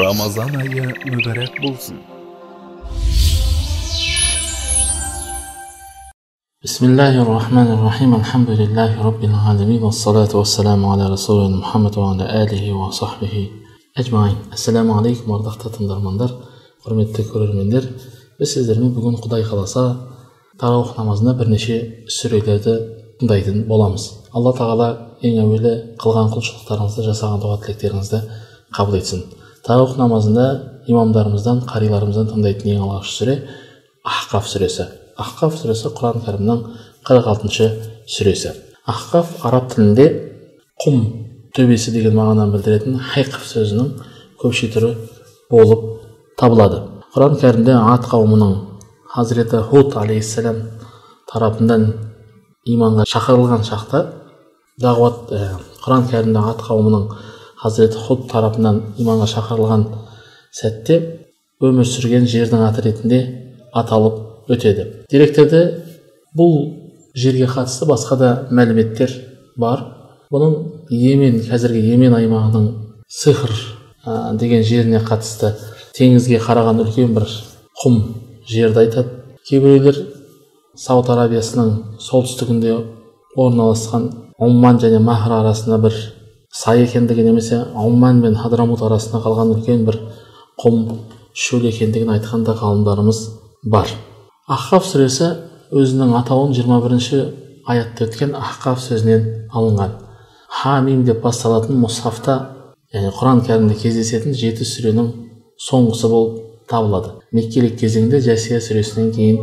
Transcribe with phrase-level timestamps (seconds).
[0.00, 1.98] рамазан айы мүбәрәк болсын
[6.64, 12.64] بسم الله الرحمن الرحيم الحمد لله رب العالمين والصلاة والسلام على رسولنا محمد وعلى آله
[12.72, 13.34] وصحبه
[13.96, 16.30] أجمعين السلام عليكم ардақты тыңдармандар
[16.84, 17.88] құрметті көрермендер
[18.38, 19.84] біз сіздермен бүгін құдай қаласа
[20.60, 21.76] тарауых намазында бірнеше
[22.18, 22.76] сүрелерді
[23.20, 24.04] тыңдайтын боламыз
[24.36, 24.88] алла тағала
[25.24, 28.20] ең әуелі қылған құлшылықтарыңызды жасаған дұға тілектеріңізді
[28.76, 29.24] қабыл етсін
[29.65, 30.45] тарауых намазында
[30.87, 33.35] имамдарымыздан қариларымыздан тыңдайтын ең алғашқы сүре
[34.05, 34.87] ахқаф сүресі.
[35.17, 36.63] Ахқаф сүресі құран кәрімнің
[37.07, 37.69] қырық алтыншы
[38.07, 38.53] сүресі.
[38.85, 40.07] Ахқаф араб тілінде
[40.83, 40.99] құм
[41.55, 43.91] төбесі деген мағынаны білдіретін хайқф сөзінің
[44.41, 44.91] көпше түрі
[45.49, 45.85] болып
[46.37, 46.83] табылады.
[47.15, 48.55] Құран кәрімде ат қауымының
[49.15, 50.59] хазіреті худ алейхисалам
[51.31, 51.85] тарапынан
[52.67, 54.01] иманға шақырылған шақта
[54.81, 57.07] дағуат ә, құран кәрімде ат қауымының
[57.65, 59.85] хазіреті худ тарапынан иманға шақырылған
[60.53, 60.99] сәтте
[61.65, 63.19] өмір сүрген жердің аты ретінде
[63.73, 64.85] аталып өтеді.
[65.09, 65.61] Деректерде
[66.37, 66.55] бұл
[67.17, 69.11] жерге қатысты басқа да мәліметтер
[69.57, 69.81] бар.
[70.33, 70.55] Бұның
[70.93, 72.67] емен қазіргі емен аймағының
[73.09, 73.53] сыхр
[74.05, 75.55] ә, деген жеріне қатысты
[75.97, 77.29] теңізге қараған үлкен бір
[77.81, 78.01] құм
[78.49, 79.21] жерді айтады.
[79.49, 80.01] Кейбіреулер
[80.77, 82.77] сауд арабиясының солтүстігінде
[83.37, 85.95] орналасқан омман және махр арасында бір
[86.55, 89.97] сай екендігі немесе омман мен хадрамут арасында қалған үлкен бір
[90.61, 90.85] құм
[91.35, 93.19] шөл екендігін айтқан да ғалымдарымыз
[93.67, 93.89] бар.
[94.47, 95.33] Ахқаф сүресі
[95.75, 97.21] өзінің атауын 21 бірінші
[97.67, 99.97] аятта өткен ахқаф сөзінен алынған.
[100.61, 102.37] Хамим деп басталатын мұсхафта
[102.95, 105.09] яғни құран кәрімде кездесетін жеті сүренің
[105.59, 106.37] соңғысы болып
[106.71, 107.17] табылады.
[107.35, 109.41] Меккелік кезеңде жәсия сүресінен кейін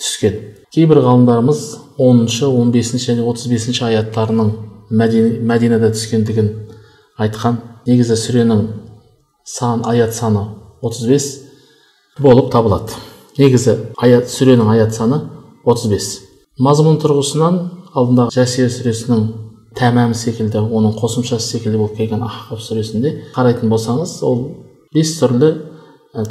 [0.00, 0.40] түскен.
[0.74, 1.62] Кейбір ғалымдарымыз
[2.00, 4.50] 10-шы 15 және 35 аяттарының
[4.90, 6.52] мәдинада түскендігін
[7.18, 7.60] айтқан.
[7.88, 8.64] Негізі сүренің
[9.44, 10.44] сан аят саны
[10.82, 11.28] 35
[12.20, 12.96] болып табылады.
[13.38, 15.22] Негізі аят сүренің аят саны
[15.64, 17.58] 35 мазмұн тұрғысынан
[17.94, 19.26] алдындағы жәсия сүресінің
[19.78, 24.40] тәмәмі секілді оның қосымшасы секілді болып келген ахқаф сүресінде қарайтын болсаңыз ол
[24.94, 25.52] бес түрлі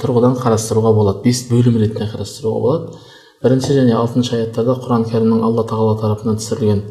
[0.02, 1.22] тұрғыдан қарастыруға болады.
[1.24, 3.00] Бес бөлім ретінде қарастыруға болады.
[3.44, 6.82] Бірінші және алтыншы аяттарда құран кәрімнің алла тағала тарапынан түсірілген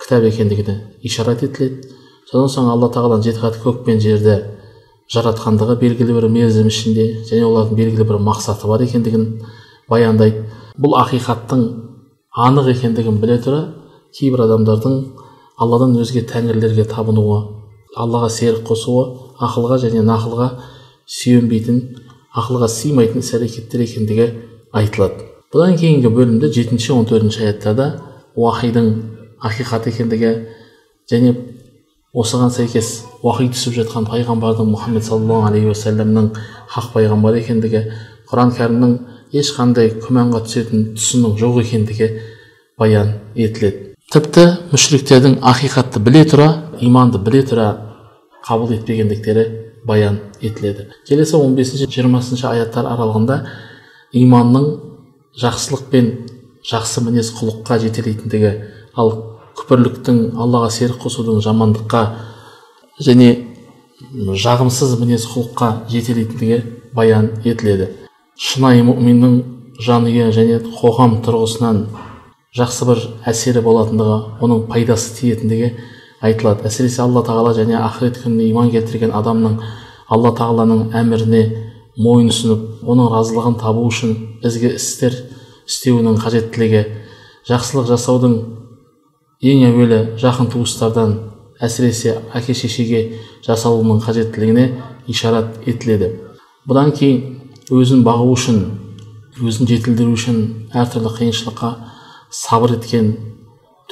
[0.00, 1.88] кітап екендігіне ишарат етіледі.
[2.30, 4.36] Содан соң алла тағаланың жеті қат көк пен жерді
[5.12, 9.26] жаратқандығы белгілі бір мерзім ішінде және олардың белгілі бір мақсаты бар екендігін
[9.88, 10.44] баяндайды.
[10.76, 11.62] Бұл ақиқаттың
[12.36, 13.60] анық екендігін біле тұра
[14.16, 14.96] кейбір адамдардың
[15.62, 17.38] алладан өзге тәңірлерге табынуы
[17.96, 19.06] аллаға серік қосуы
[19.40, 20.50] ақылға және нақылға
[21.08, 21.80] сүйенбейтін
[22.36, 24.26] ақылға сыймайтын іс әрекеттер екендігі
[24.76, 25.30] айтылады.
[25.54, 27.86] Бұдан кейінгі бөлімде жетінші он төртінші аяттарда
[28.36, 28.90] уахидың
[29.48, 30.32] ақиқат екендігі
[31.10, 31.34] және
[32.16, 32.92] осыған сәйкес
[33.22, 36.30] уахи түсіп жатқан пайғамбардың мұхаммед саллаллаху алейхи уассаламның
[36.72, 37.82] хақ пайғамбар екендігі
[38.30, 38.94] құран кәрімнің
[39.36, 42.08] ешқандай күмәнға түсетін тұсының жоқ екендігі
[42.78, 43.92] баян етіледі.
[44.12, 46.48] Тіпті мүшриктердің ақиқатты біле тұра
[46.80, 47.68] иманды біле тұра
[48.46, 49.46] қабыл етпегендіктері
[49.86, 50.88] баян етіледі.
[51.08, 53.40] Келесі 15 бесінші жиырмасыншы аяттар аралығында
[54.16, 54.68] иманның
[55.42, 56.12] жақсылық пен
[56.66, 58.52] жақсы мінез құлыққа жетелейтіндігі
[58.96, 59.12] ал
[59.66, 62.02] күпірліктің аллаға серік қосудың жамандыққа
[63.02, 63.28] және
[64.14, 66.58] жағымсыз мінез құлыққа жетелейтіндігі
[66.94, 67.88] баян етіледі.
[68.38, 69.34] Шынайы мүминнің
[69.82, 71.80] жанұя және қоғам тұрғысынан
[72.56, 75.72] жақсы бір әсері болатындығы оның пайдасы тиетіндігі
[76.22, 76.68] айтылады.
[76.70, 79.58] Әсіресе алла тағала және ақырет күніне иман келтірген адамның
[80.14, 81.42] алла тағаланың әміріне
[81.98, 84.14] мойынсұнып оның разылығын табу үшін
[84.46, 85.16] ізгі істер
[85.66, 86.84] істеуінің қажеттілігі
[87.48, 88.36] жақсылық жасаудың
[89.46, 91.16] ең әуелі жақын туыстардан
[91.62, 93.02] әсіресе әке шешеге
[93.46, 94.66] жасалуының қажеттілігіне
[95.08, 96.10] ишарат етіледі.
[96.66, 97.36] Бұдан кейін
[97.70, 98.62] өзін бағу үшін
[99.42, 100.40] өзін жетілдіру үшін
[100.74, 101.70] әртүрлі қиыншылыққа
[102.32, 103.12] сабыр еткен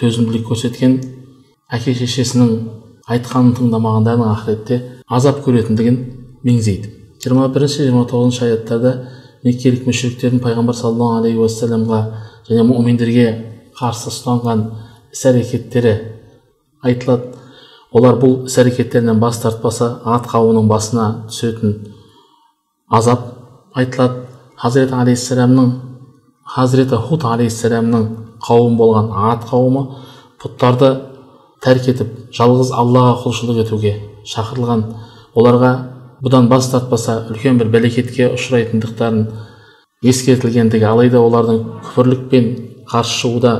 [0.00, 0.96] төзімділік көрсеткен
[1.74, 2.54] әке шешесінің
[3.14, 5.98] айтқанын тыңдамағандардың ақыретте азап көретіндігін
[6.44, 6.90] меңзейді.
[7.22, 8.94] жиырма бірінші жиырма тоғызыншы аяттарда
[9.44, 12.00] меккелік мүшіріктердің пайғамбар саллаллаху алейхи уассаламға
[12.48, 13.26] және мүминдерге
[13.78, 14.64] қарсы ұстанған
[15.14, 15.94] іс әрекеттері
[16.82, 17.30] айтылады.
[17.94, 21.76] Олар бұл іс әрекеттерінен бас тартпаса ат қауымының басына түсетін
[22.90, 23.28] азап
[23.78, 24.24] айтылады.
[24.58, 25.70] Хазірет алейхисаламның
[26.54, 28.04] хазіреті худ алейхисаламның
[28.44, 29.86] қауым болған ат қауымы
[30.42, 30.90] пұттарды
[31.64, 33.94] тәрк етіп жалғыз аллаға құлшылық етуге
[34.30, 34.84] шақырылған.
[35.34, 35.72] Оларға
[36.22, 39.24] бұдан бас тартпаса үлкен бір бәлекетке ұшырайтындықтарын
[40.04, 42.50] ескертілгендігі алайда олардың күпірлікпен
[42.90, 43.54] қарсы шығуда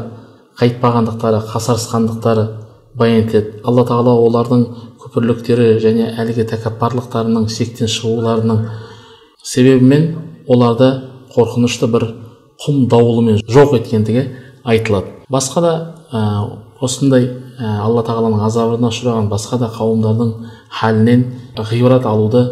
[0.60, 2.44] қайтпағандықтары қасарысқандықтары
[2.94, 4.64] баян етіледі алла тағала олардың
[5.02, 8.60] күпірліктері және әлгі тәкаппарлықтарының шектен шығуларының
[9.42, 10.06] себебімен
[10.48, 10.90] оларды
[11.34, 12.06] қорқынышты бір
[12.64, 14.24] құм дауылымен жоқ еткендігі
[14.64, 15.10] айтылады.
[15.28, 15.72] Басқа да
[16.12, 16.22] ә,
[16.80, 17.26] осындай
[17.58, 20.32] ә, алла тағаланың азабына ұшыраған басқа да қауымдардың
[20.78, 21.24] халінен
[21.58, 22.44] ғибрат алуды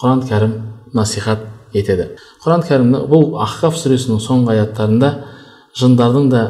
[0.00, 0.54] құран кәрім
[0.94, 1.44] насихат
[1.74, 2.12] етеді.
[2.44, 5.12] Құран кәрім бұл ахқаф сүресінің соңғы аяттарында
[5.80, 6.44] жындардың да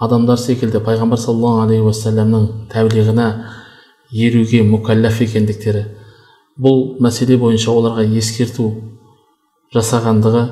[0.00, 3.26] адамдар секілді пайғамбар саллаллаху алейхи уассаламның тәблиғына
[4.10, 5.84] еруге мүкәлләф екендіктері
[6.60, 8.70] бұл мәселе бойынша оларға ескерту
[9.74, 10.44] жасағандығы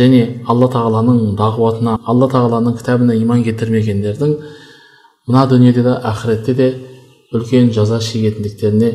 [0.00, 4.34] және алла тағаланың дағуатына алла тағаланың кітабына иман келтірмегендердің
[5.28, 6.68] мына дүниеде де ақыретте де
[7.32, 8.90] үлкен жаза шегетіндіктеріне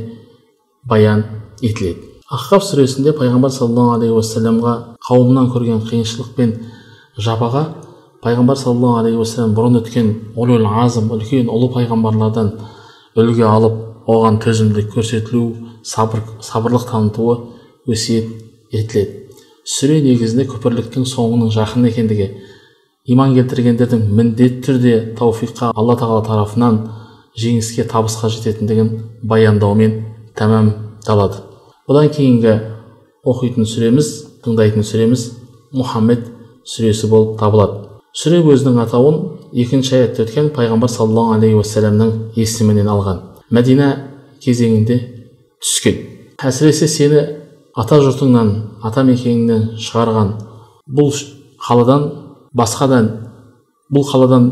[0.84, 1.24] баян
[1.62, 2.12] етіледі.
[2.30, 4.76] Ахқаб сүресінде пайғамбар саллаллаху алейхи уассаламға
[5.08, 6.56] қауымынан көрген қиыншылық пен
[7.18, 7.66] жапаға
[8.26, 12.56] пайғамбар саллаллаху алейхи уассалам бұрын өткен ұлул азым үлкен ұлы пайғамбарлардан
[13.22, 15.44] үлгі алып оған төзімділік көрсетілу
[15.86, 17.38] сабыр сабырлық танытуы
[17.86, 18.32] өсиет
[18.74, 19.22] етіледі.
[19.66, 22.28] Сүре негізінде күпірліктің соңының жақын екендігі
[23.14, 26.80] иман келтіргендердің міндетті түрде тауфиққа алла тағала тарапынан
[27.38, 28.92] жеңіске табысқа жететіндігін
[29.22, 29.98] баяндаумен
[30.38, 31.42] тәмамдалады.
[31.86, 32.56] Бұдан кейінгі
[33.26, 34.14] оқитын сүреміз
[34.46, 35.32] тыңдайтын сүреміз
[35.74, 36.30] мұхаммед
[36.66, 37.85] сүресі болып табылады.
[38.16, 39.18] Сүре өзінің атауын
[39.60, 43.20] екінші аятта өткен пайғамбар саллаллаху алейхи уассаламның есімінен алған.
[43.52, 43.90] Мәдина
[44.44, 45.00] кезеңінде
[45.60, 45.98] түскен.
[46.40, 47.24] Әсіресе сені
[47.76, 48.52] ата жұртыңнан
[48.88, 50.32] ата мекеніңнен шығарған
[50.96, 51.12] бұл
[51.66, 52.06] қаладан
[52.56, 53.10] басқадан
[53.92, 54.48] бұл қаладан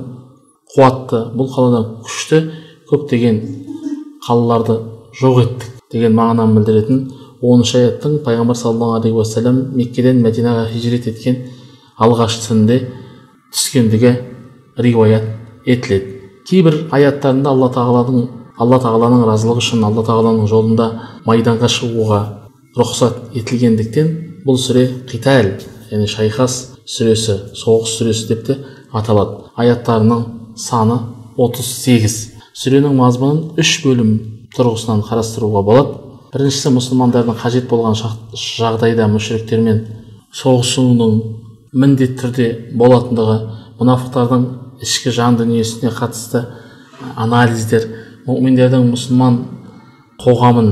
[0.73, 2.41] қуатты бұл қаладан күшті
[2.89, 3.39] көптеген
[4.27, 4.75] қалаларды
[5.21, 6.99] жоқ еттік деген мағынаны білдіретін
[7.39, 11.39] оныншы аяттың пайғамбар саллаллаху алейхи уассалам меккеден мәдинаға хижрет еткен
[12.01, 12.79] алғашқы түнде
[13.53, 14.13] түскендігі
[14.77, 15.23] риуаят
[15.65, 16.19] етіледі.
[16.49, 18.25] Кейбір аяттарында алла тағаланың
[18.59, 20.87] алла тағаланың разылығы үшін алла тағаланың жолында
[21.25, 22.19] майданға шығуға
[22.77, 24.11] рұқсат етілгендіктен
[24.45, 25.53] бұл сүре қитал
[25.91, 26.57] яғни шайқас
[26.89, 28.57] сүресі соғыс сүресі деп те
[28.91, 29.47] аталады.
[29.55, 30.25] Аяттарының
[30.59, 30.99] саны
[31.37, 32.17] 38
[32.57, 34.13] сүренің мазмұнын үш бөлім
[34.57, 35.95] тұрғысынан қарастыруға болады.
[36.33, 39.83] Біріншісі мұсылмандардың қажет болған жағдайда мүшіріктермен
[40.33, 41.17] соғысуының
[41.73, 42.47] міндетті түрде
[42.77, 43.37] болатындығы
[43.79, 44.45] мұнафықтардың
[44.85, 46.43] ішкі жан дүниесіне қатысты
[47.15, 47.87] анализдер
[48.27, 49.39] мүминдердің мұсылман
[50.21, 50.69] қоғамын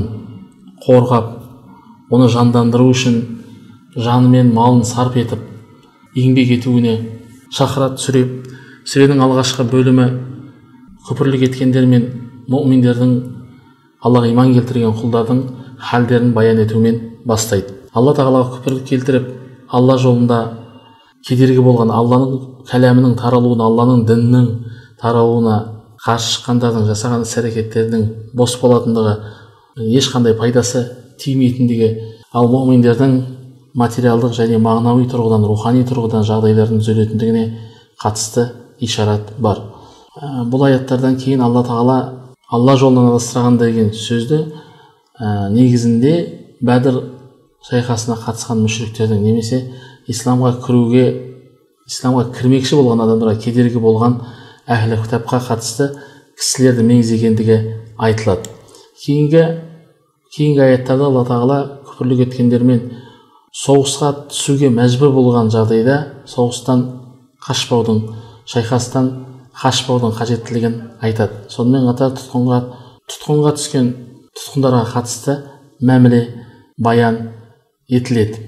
[0.86, 1.32] қорғап
[2.12, 3.18] оны жандандыру үшін
[3.96, 5.42] жаны мен малын сарп етіп
[6.18, 6.94] еңбек етуіне
[7.52, 8.24] шақырады сүре
[8.88, 10.08] сүренің алғашқы бөлімі
[11.08, 12.08] күпірлік еткендер мен
[12.52, 13.12] мүминдердің
[14.02, 15.42] аллаға иман келтірген құлдардың
[15.82, 17.74] халдерін баян етумен бастайды.
[17.94, 19.28] Алла тағалаға күпірлік келтіріп
[19.70, 20.40] алла жолында
[21.26, 22.32] кедергі болған алланың
[22.70, 24.48] кәләмінің таралуына алланың дінінің
[25.02, 25.58] таралуына
[26.02, 28.06] қарсы шыққандардың жасаған іс әрекеттерінің
[28.38, 29.14] бос болатындығы
[29.98, 30.82] ешқандай пайдасы
[31.22, 31.90] тимейтіндігі
[32.34, 33.14] ал мұминдердің
[33.78, 37.44] материалдық және мағынауи тұрғыдан рухани тұрғыдан жағдайлардың түзелетіндігіне
[38.02, 38.48] қатысты
[38.80, 39.62] ишарат бар.
[40.16, 41.98] Ә, бұл аяттардан кейін алла тағала
[42.52, 44.42] алла жолынан адастырған деген сөзді
[45.16, 46.14] ә, негізінде
[46.60, 46.98] бәдір
[47.68, 49.62] шайқасына қатысқан мүшіріктердің немесе
[50.10, 51.04] исламға кіруге
[51.88, 54.18] исламға кірмекші болған адамдарға кедергі болған
[54.70, 55.90] әхлі кітапқа қатысты
[56.38, 57.58] кісілерді меңзегендігі
[57.98, 58.50] айтылады.
[59.02, 59.44] Кейінгі
[60.34, 62.82] кейінгі аяттарда алла тағала күпірлік еткендермен
[63.52, 65.98] соғысқа түсуге мәжбүр болған жағдайда
[66.30, 66.86] соғыстан
[67.46, 68.00] қашпаудың
[68.48, 69.10] шайқастан
[69.62, 71.44] қашпаудың қажеттілігін айтады.
[71.52, 72.60] Сонымен қатар тұтқынға
[73.10, 73.90] тұтқынға түскен
[74.38, 75.36] тұтқындарға қатысты
[75.84, 76.22] мәміле
[76.78, 77.18] баян
[77.90, 78.40] етіледі.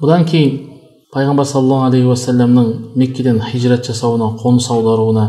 [0.00, 0.69] Бұдан кейін
[1.14, 5.24] пайғамбар саллаллаху алейхи уассаламның меккеден хижрат жасауына қоныс аударуына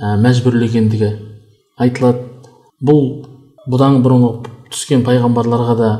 [0.00, 1.10] ә, мәжбүрлегендігі
[1.78, 2.24] айтылады
[2.82, 3.04] бұл
[3.70, 4.32] бұдан бұрынғы
[4.74, 5.90] түскен пайғамбарларға да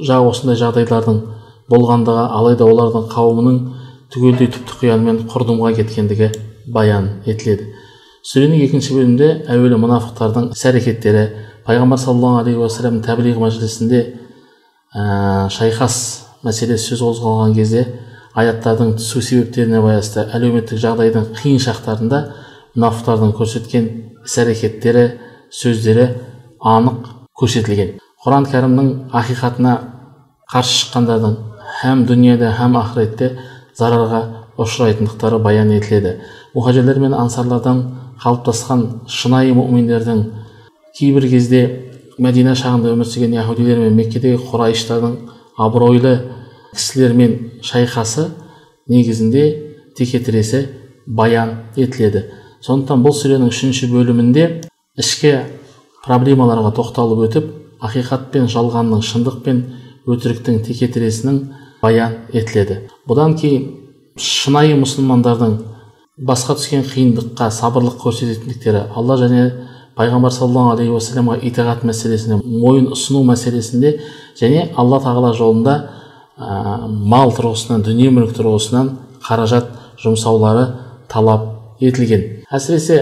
[0.00, 1.18] жаңа осындай жағдайлардың
[1.68, 3.58] болғандығы алайда олардың қауымының
[4.14, 6.30] түгелдей түп тұқиянымен құрдымға кеткендігі
[6.72, 7.68] баян етіледі
[8.24, 11.26] сүренің екінші бөлімінде әуелі мұнафықтардың іс әрекеттері
[11.66, 14.00] пайғамбар саллаллаху алейхи уассалам тәблиғ мәжілісінде
[14.96, 15.98] ә, шайқас
[16.46, 17.84] мәселесі сөз қозғалған кезде
[18.38, 22.20] аяттардың түсу себептеріне байланысты әлеуметтік жағдайдың қиын шақтарында
[22.76, 23.88] мұнафықтардың көрсеткен
[24.24, 25.04] іс әрекеттері
[25.52, 26.06] сөздері
[26.74, 27.10] анық
[27.40, 29.74] көрсетілген құран кәрімнің ақиқатына
[30.52, 31.36] қарсы шыққандардың
[31.82, 33.32] һәм дүниеде һәм ақыретте
[33.78, 34.22] зарарға
[34.60, 36.16] ұшырайтындықтары баян етіледі
[36.54, 37.82] мұхажирлер мен ансарлардан
[38.22, 40.22] қалыптасқан шынайы мүминдердің
[40.98, 41.62] кейбір кезде
[42.22, 45.16] мәдина шағында өмір сүрген яхудилер мен меккедегі құрайыштардың
[45.66, 46.14] абыройлы
[46.72, 48.28] кісілермен шайқасы
[48.88, 49.44] негізінде
[49.96, 50.66] текетіресі
[51.06, 52.24] баян етіледі.
[52.62, 54.46] Сондықтан бұл сүренің үшінші бөлімінде
[54.98, 55.34] ішкі
[56.06, 57.50] проблемаларға тоқталып өтіп
[57.82, 59.62] ақиқат пен жалғанның шындық пен
[60.06, 61.38] өтіріктің текетіресінің
[61.82, 62.82] баян етіледі.
[63.08, 63.68] Бұдан кейін
[64.18, 65.58] шынайы мұсылмандардың
[66.22, 69.46] басқа түскен қиындыққа сабырлық көрсететіндіктері алла және
[69.96, 73.96] пайғамбар саллаллаху алейхи уассаламға итағат мәселесінде мойын ұсыну мәселесінде
[74.38, 75.76] және алла тағала жолында
[76.38, 78.90] ә, мал тұрғысынан дүние мүлік тұрғысынан
[79.26, 79.68] қаражат
[80.02, 80.66] жұмсаулары
[81.12, 81.48] талап
[81.80, 82.44] етілген.
[82.52, 82.98] Әсіресе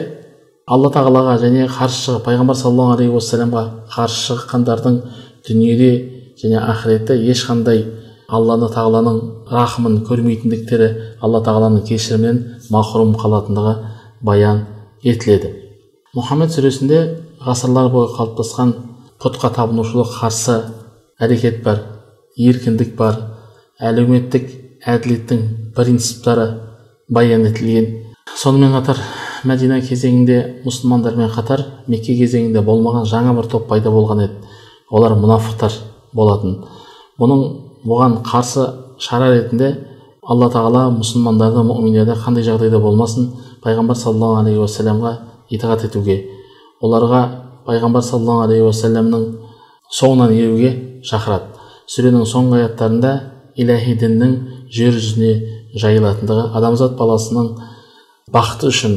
[0.71, 5.01] алла тағалаға және қарсы шығып пайғамбар саллаллаху алейхи уассаламға қарсы шыққандардың
[5.49, 5.91] дүниеде
[6.43, 7.85] және ақыретте ешқандай
[8.31, 9.19] алланы тағаланың
[9.51, 12.39] рахымын көрмейтіндіктері алла тағаланың кешірімінен
[12.71, 13.75] махрұм қалатындығы
[14.23, 14.63] баян
[15.03, 15.51] етіледі.
[16.15, 17.01] Мұхаммед сүресінде
[17.43, 18.75] ғасырлар бойы қалыптасқан
[19.23, 20.61] пұтқа табынушылық қарсы
[21.21, 21.83] әрекет бар.
[22.37, 23.17] Еркіндік бар.
[23.81, 24.51] Әлеуметтік
[24.87, 25.43] әділеттің
[25.77, 26.47] принциптары
[27.09, 27.89] баян етілген.
[28.37, 29.01] Сонымен қатар
[29.49, 34.39] мәдина кезеңінде мұсылмандармен қатар мекке кезеңінде болмаған жаңа бір топ пайда болған еді.
[34.91, 35.73] Олар мұнафықтар
[36.13, 36.59] болатын.
[37.21, 37.45] Бұның
[37.87, 38.67] бұған қарсы
[39.01, 39.71] шара ретінде
[40.23, 43.31] алла тағала мұсылмандарды мүминдерді қандай жағдайда болмасын
[43.65, 45.13] пайғамбар саллаллаху алейхи уассаламға
[45.51, 46.19] итағат етуге
[46.83, 47.23] оларға
[47.67, 49.25] пайғамбар саллаллаху алейхи уассаламның
[50.01, 51.60] соңынан еруге шақырады.
[51.91, 53.13] Сүренің соңғы аяттарында
[53.61, 54.35] иләһи діннің
[54.71, 55.33] жер жүзіне
[55.81, 57.51] жайылатындығы адамзат баласының
[58.35, 58.97] бақыты үшін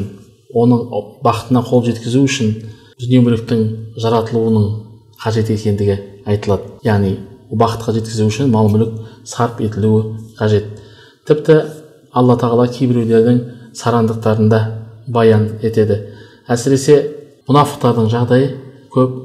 [0.54, 0.86] оның
[1.26, 2.54] бақытына қол жеткізу үшін
[3.02, 3.64] дүние мүліктің
[4.02, 4.68] жаратылуының
[5.24, 5.98] қажет екендігі
[6.30, 6.78] айтылады.
[6.86, 7.16] Яғни
[7.52, 8.94] бақытқа жеткізу үшін мал мүлік
[9.26, 10.70] сарп етілуі қажет.
[11.28, 11.60] Тіпті
[12.14, 13.40] алла тағала кейбіреулердің
[13.74, 14.60] сарандықтарында
[15.08, 16.00] баян етеді.
[16.48, 17.00] Әсіресе
[17.50, 18.50] мұнафықтардың жағдайы
[18.94, 19.16] көп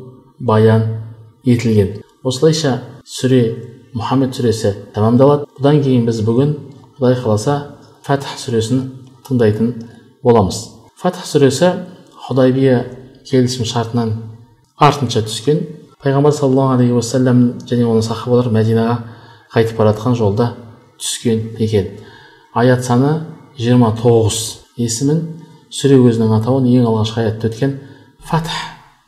[0.41, 0.87] баян
[1.45, 1.99] етілген.
[2.25, 2.79] Осылайша
[3.09, 3.43] сүре
[3.97, 5.47] мұхаммед сүресі тәмамдалады.
[5.57, 6.55] Бұдан кейін біз бүгін
[6.99, 7.55] құдай қаласа
[8.05, 8.83] фәтх сүресін
[9.27, 9.71] тыңдайтын
[10.25, 10.61] боламыз.
[11.01, 11.73] Фәтх сүресі
[12.27, 12.83] худайбия
[13.29, 14.13] келісім шартынан
[14.77, 15.63] артынша түскен.
[16.03, 18.99] Пайғамбар саллаллаху алейхи уассалам және оның сахабалары мәдинаға
[19.55, 20.53] қайтып бара жатқан жолда
[21.01, 21.89] түскен екен.
[22.55, 23.25] Аят саны
[23.57, 24.43] 29
[24.77, 25.25] есімін
[25.73, 27.75] сүре өзінің атауын ең алғашқы аятта өткен
[28.21, 28.53] фатх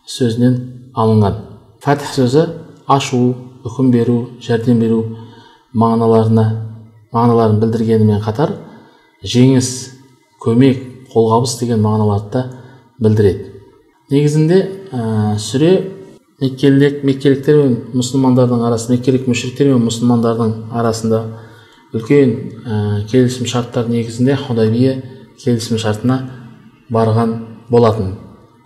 [0.09, 0.59] сөзінен
[0.97, 1.39] алынған.
[1.85, 2.49] Фатх сөзі
[2.89, 5.01] ашу үкім беру жәрдем беру
[5.75, 6.45] мағыналарына
[7.13, 8.55] мағыналарын білдіргенімен қатар
[9.23, 9.71] жеңіс
[10.43, 12.45] көмек қолғабыс деген мағыналарды да
[13.01, 13.47] білдіреді.
[14.11, 14.61] Негізінде
[14.93, 15.73] ә, сүре
[16.41, 21.23] меккелік меккеліктер мен мұсылмандардың арасында меккелік мүшриктер мен мұсылмандардың арасында
[21.95, 24.97] үлкен ә, келісім шарттар негізінде худайбия
[25.43, 26.21] келісім шартына
[26.91, 27.37] барған
[27.71, 28.15] болатын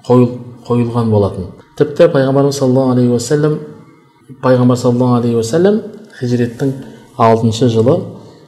[0.06, 1.52] қойыл, қойылған болатын.
[1.78, 3.58] Тіпті пайғамбарымыз саллаллаху алейхи уассалам
[4.43, 5.81] пайғамбар саллаллаху алейхи уассалам
[6.19, 6.73] хижреттің
[7.21, 7.99] алтыншы жылы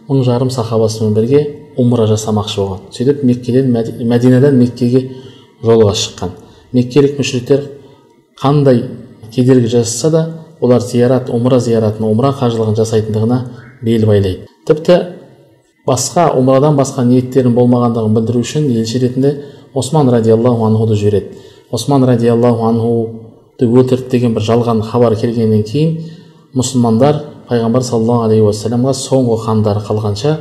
[0.09, 1.43] мың жарым сахабасымен бірге
[1.77, 2.79] умра жасамақшы болған.
[2.93, 5.03] Сөйтіп меккеден мәдинадан меккеге
[5.63, 6.33] жолға шыққан.
[6.73, 7.67] Меккелік мүшриктер
[8.41, 8.87] қандай
[9.31, 10.23] кедергі жасаса да
[10.61, 13.43] олар зиярат умра зияратын умра қажылығын жасайтындығына
[13.83, 14.49] бел байлайды.
[14.67, 14.99] Тіпті
[15.87, 19.37] басқа умрадан басқа ниеттерін болмағандығын білдіру үшін елші ретінде
[19.75, 21.37] осман радиаллаху анхуды жібереді.
[21.71, 23.26] Осман радиаллаху анхуды
[23.65, 25.97] өлтірді деген бір жалған хабар келгеннен кейін
[26.57, 30.35] мұсылмандар пайғамбар саллаллаху алейхи уассаламға соңғы қандары қалғанша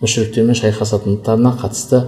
[0.00, 2.02] мүшіріктермен шайқасатындарына қатысты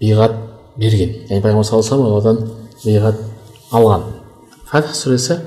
[0.00, 0.36] биғат
[0.76, 1.14] берген.
[1.28, 2.38] яғни пайғамбар саллаллаху алейхи одан
[2.84, 3.20] биғат
[3.72, 4.02] алған.
[4.70, 5.40] Фатх сүресі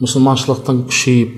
[0.00, 1.34] мұсылманшылықтың күшейіп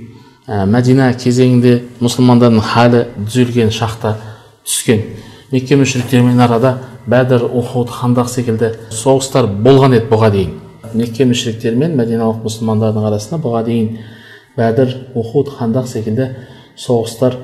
[0.46, 4.16] ә, мәдина кезеңінде мұсылмандардың халі түзелген шақта
[4.64, 5.02] түскен.
[5.50, 10.60] Мекке мүшриктермен арада бәдір ухуд хандақ секілді соғыстар болған еді бұға дейін.
[10.98, 13.88] Мекке мүшриктер мен мәдиналық мұсылмандардың арасында бұға дейін
[14.56, 16.28] бәдір ухуд хандақ секілді
[16.78, 17.36] соғыстар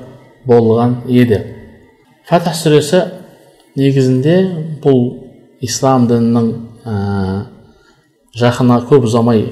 [0.47, 1.41] болған еді
[2.27, 3.03] фатх сүресі
[3.75, 4.37] негізінде
[4.83, 5.01] бұл
[5.63, 6.47] ислам дінінің
[6.85, 6.95] ә,
[8.37, 9.45] жақына көп ұзамай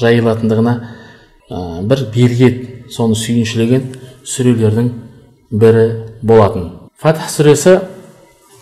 [0.00, 0.74] жайылатындығына
[1.50, 3.86] ә, бір бергет соны сүйіншілеген
[4.26, 4.92] сүрелердің
[5.50, 5.86] бірі
[6.22, 6.68] болатын
[7.00, 7.78] фатх сүресі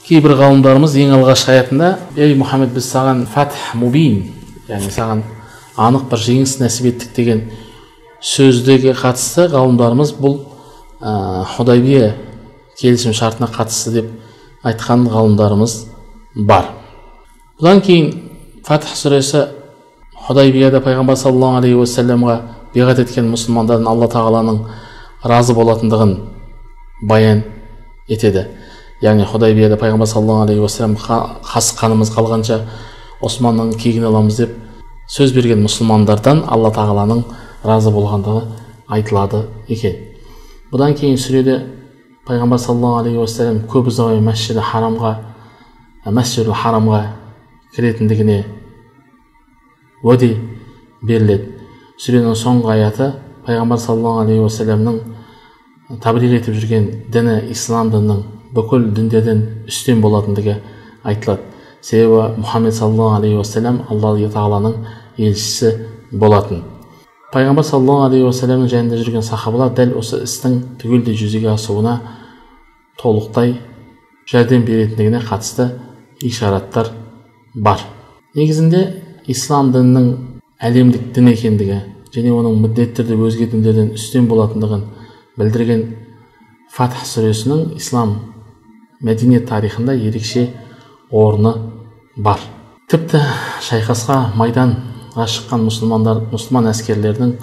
[0.09, 4.23] кейбір ғалымдарымыз ең алғашқы аятында ей мұхаммед біз саған фатх мубин
[4.69, 5.21] яғни саған
[5.77, 7.43] анық бір жеңіс нәсіп еттік деген
[8.25, 10.39] сөздегі қатысты ғалымдарымыз бұл
[11.01, 12.15] ә, худайбия
[12.81, 14.09] келісім шартына қатысты деп
[14.65, 15.75] айтқан ғалымдарымыз
[16.49, 16.71] бар.
[17.61, 18.09] Бұдан кейін
[18.65, 19.45] фатх сүресі
[20.25, 22.39] худайбияда пайғамбар саллаллаху алейхи уассаламға
[22.73, 24.63] биғат еткен мұсылмандардың алла тағаланың
[25.25, 26.17] разы болатындығын
[27.13, 27.45] баян
[28.09, 28.49] етеді.
[29.03, 32.59] Яғни худайбияда пайғамбар саллаллаху алейхи уассалам қас қанымыз қалғанша
[33.23, 34.57] османның кегін аламыз деп
[35.09, 37.23] сөз берген мұсылмандардан алла тағаланың
[37.65, 38.43] разы болғандығы
[38.91, 39.95] айтылады екен.
[40.73, 41.61] Бұдан кейін сүреде
[42.27, 45.15] пайғамбар саллаллаху алейхи уассалам көп ұзамай мәсжиді харамға
[46.19, 47.03] мәсжидул харамға
[47.77, 48.41] кіретіндігіне
[50.03, 50.35] уәде
[51.03, 51.55] беріледі.
[51.99, 53.13] Сүренің соңғы аяты
[53.47, 54.99] пайғамбар саллаллаху алейхи уассаламның
[56.03, 60.57] таблиғ етіп жүрген діні ислам дінінің бүкіл діндерден үстем болатындығы
[61.05, 61.43] айтылады.
[61.81, 64.75] Себебі мұхаммед саллаллаху алейхи уассалам алла тағаланың
[65.17, 65.73] елшісі
[66.13, 66.63] болатын.
[67.33, 72.01] Пайғамбар саллаллаху алейхи уассаламның жанында жүрген сахабалар дәл осы істің түгелдей жүзеге асуына
[73.01, 73.59] толықтай
[74.31, 75.71] жәрдем беретіндігіне қатысты
[76.21, 76.91] ишараттар
[77.55, 77.85] бар.
[78.35, 78.83] Негізінде
[79.27, 80.09] ислам дінінің
[80.59, 81.79] әлемдік дін екендігі
[82.15, 84.85] және оның міндетті түрде өзге діндерден үстем болатындығын
[85.39, 85.85] білдірген
[86.73, 88.17] фатх сүресінің ислам
[89.01, 90.49] мәдениет тарихында ерекше
[91.11, 91.55] орны
[92.17, 92.41] бар.
[92.89, 93.21] Тіпті
[93.69, 97.35] шайқасқа майданға шыққан мұсылмандар мұсылман әскерлерінің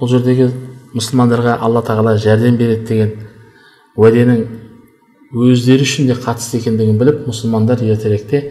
[0.00, 0.50] бұл жердегі
[0.96, 3.12] мұсылмандарға алла тағала жәрдем береді деген
[3.96, 4.44] уәденің
[5.36, 8.42] өздері үшін де қатысты екендігін біліп мұсылмандар ертеректе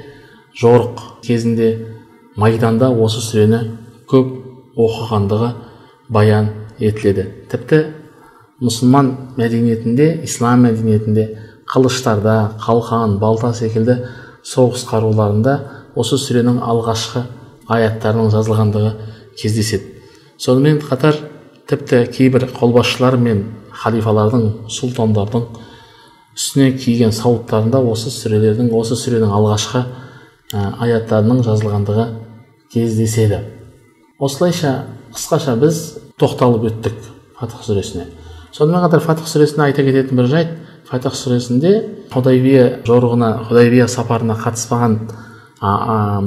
[0.60, 1.72] жорық кезінде
[2.36, 3.62] майданда осы сүрені
[4.12, 4.32] көп
[4.76, 5.52] оқығандығы
[6.10, 7.26] баян етіледі.
[7.52, 7.82] Тіпті
[8.62, 11.28] мұсылман мәдениетінде ислам мәдениетінде
[11.72, 13.98] қылыштарда қалқан балта секілді
[14.46, 15.56] соғыс қаруларында
[15.98, 17.24] осы сүренің алғашқы
[17.72, 18.92] аяттарының жазылғандығы
[19.40, 19.96] кездеседі.
[20.38, 21.18] Сонымен қатар
[21.70, 25.48] тіпті кейбір қолбасшылар мен халифалардың сұлтандардың
[26.36, 32.06] үстіне киген сауыттарында осы сүрелердің осы сүренің алғашқы ә, аяттарының жазылғандығы
[32.74, 33.40] кездеседі.
[34.20, 34.76] Осылайша
[35.16, 35.82] қысқаша біз
[36.20, 37.00] тоқталып өттік
[37.40, 38.10] фатх сүресіне.
[38.52, 40.54] Сонымен қатар фатх сүресінде айта кететін бір жайт
[40.90, 41.72] фатх сүресінде
[42.14, 45.00] худайбия жорығына худайбия сапарына қатыспаған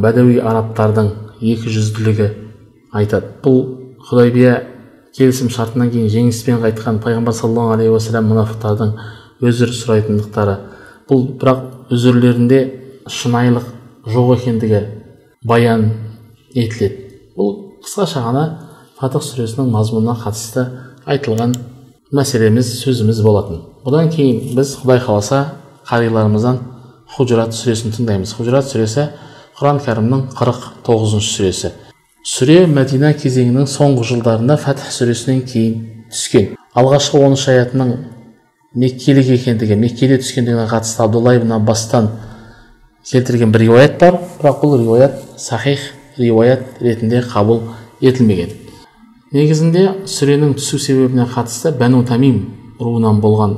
[0.03, 2.29] бәдәуи арабтардың екі жүзділігі
[2.93, 3.31] айтады.
[3.45, 3.63] Бұл
[4.09, 4.59] худайбия
[5.17, 8.93] келісім шартынан кейін жеңіспен қайтқан пайғамбар саллаллаху алейхи уассалам мұнафықтардың
[9.45, 10.57] өзір сұрайтындықтары.
[11.09, 12.61] Бұл бірақ үзірлерінде
[13.09, 13.71] шынайылық
[14.11, 14.83] жоқ екендігі
[15.47, 15.91] баян
[16.55, 17.07] етіледі.
[17.39, 18.45] Бұл қысқаша ғана
[18.99, 20.67] фатх сүресінің мазмұнына қатысты
[21.07, 21.55] айтылған
[22.15, 23.63] мәселеміз сөзіміз болатын.
[23.85, 25.41] Бұдан кейін біз құдай қаласа
[25.89, 26.61] қариларымыздан
[27.13, 28.33] хужрат сүресін тыңдаймыз.
[28.37, 29.09] Хужрат сүресі
[29.59, 31.73] құран кәрімнің қырық тоғызыншы сүресі.
[32.25, 36.55] Сүре мәдина кезеңінің соңғы жылдарында фәтх сүресінен кейін түскен.
[36.77, 37.93] Алғашқы он үш аятының
[38.79, 42.09] меккелік екендігі меккеде түскендігіне қатысты абдулла ибн аббастан
[43.11, 44.21] келтірген бір риуаят бар.
[44.41, 47.63] Бірақ бұл риуаят сахих риуаят ретінде қабыл
[48.01, 48.68] етілмеген.
[49.33, 52.39] Негізінде сүренің түсу себебіне қатысты бәну тамим
[52.81, 53.57] руынан болған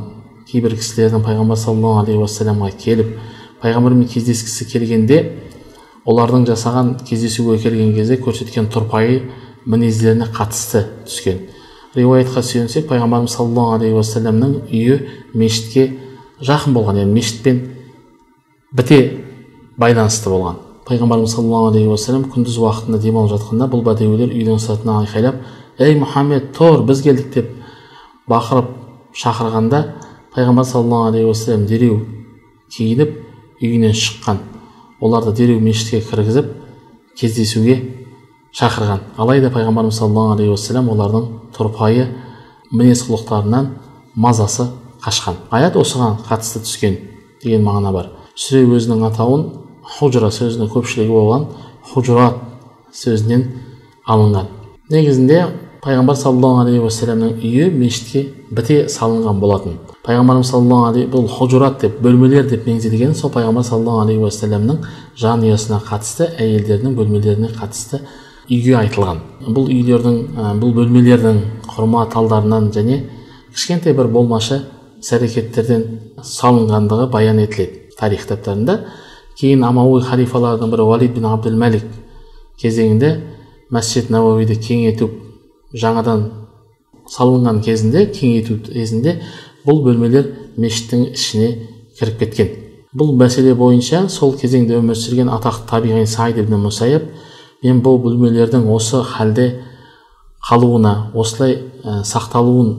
[0.48, 3.12] кейбір кісілердің пайғамбар саллаллаху алейхи уассаламға келіп
[3.62, 5.20] пайғамбармен кездескісі келгенде
[6.10, 9.20] олардың жасаған кездесуге келген кезде көрсеткен тұрпайы
[9.66, 11.44] мінездеріне қатысты түскен.
[11.94, 14.98] Риуаятқа сүйенсек пайғамбарымыз саллаллаху алейхи уассаламның үйі
[15.34, 15.86] мешітке
[16.42, 17.62] жақын болған яғни мешітпен
[18.74, 19.00] біте
[19.78, 20.58] байланысты болған.
[20.88, 25.42] Пайғамбарымыз саллаллаху алейхи уассалам күндіз уақытында демалып жатқанда бұл бәдеулер үйдің сыртынан айқайлап
[25.78, 27.50] ей мұхаммед тұр біз келдік деп
[28.30, 28.70] бақырып
[29.16, 29.82] шақырғанда
[30.34, 32.00] пайғамбар саллаллаху алейхи уассалам дереу
[32.70, 33.16] киініп
[33.60, 34.38] үйінен шыққан
[35.00, 36.50] оларды дереу мешітке кіргізіп
[37.18, 37.76] кездесуге
[38.56, 42.06] шақырған алайда пайғамбарымыз саллаллаху алейхи уассалам олардың тұрпайы
[42.70, 43.72] мінез құлықтарынан
[44.14, 44.68] мазасы
[45.02, 46.96] қашқан аят осыған қатысты түскен
[47.42, 49.44] деген мағына бар сүре өзінің атауын
[49.96, 51.46] хужра сөзінің көпшілігі болған
[51.92, 52.40] хужрат
[52.94, 53.46] сөзінен
[54.06, 54.59] алынған
[54.90, 55.44] негізінде
[55.84, 59.76] пайғамбар саллаллаху алейхи уассаламның үйі мешітке біте салынған болатын.
[60.04, 64.82] Пайғамбарымыз саллаллаху алейхи бұл хужурат деп бөлмелер деп меңзелген сол пайғамбар саллаллаху алейхи уассаламның
[65.22, 68.02] жанұясына қатысты әйелдерінің бөлмелеріне қатысты
[68.50, 69.22] үйге айтылған.
[69.46, 70.18] Бұл үйлердің
[70.60, 73.04] бұл бөлмелердің құрма талдарынан және
[73.54, 74.64] кішкентай бір болмашы
[75.00, 75.86] іс әрекеттерден
[76.18, 78.80] салынғандығы баян етіледі тарих кітаптарында.
[79.38, 81.86] Кейін амауи халифалардың бірі валид бин абдул мәлик
[82.60, 83.14] кезеңінде
[83.74, 85.08] мәсжид науауиді кеңейту
[85.74, 86.24] жаңадан
[87.10, 89.16] салынған кезінде кеңейту кезінде
[89.66, 90.30] бұл бөлмелер
[90.60, 91.50] мешіттің ішіне
[91.98, 92.50] кіріп кеткен.
[92.96, 97.06] Бұл мәселе бойынша сол кезеңде өмір сүрген атақты табиғи саид ибн мусайып
[97.62, 99.46] мен бұл бөлмелердің осы халде
[100.48, 102.74] қалуына осылай ә, сақталуын